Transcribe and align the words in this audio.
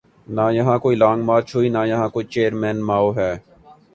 نہ 0.35 0.45
یہاں 0.53 0.77
کوئی 0.83 0.95
لانگ 1.01 1.21
مارچ 1.29 1.47
ہوئی 1.55 1.69
‘نہ 1.75 1.81
یہاں 1.91 2.09
کوئی 2.13 2.25
چیئرمین 2.33 2.77
ماؤ 2.87 3.07
ہے۔ 3.17 3.31